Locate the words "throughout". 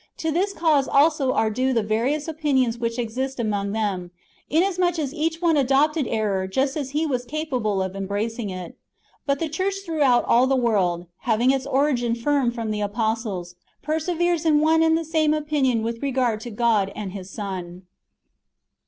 9.85-10.25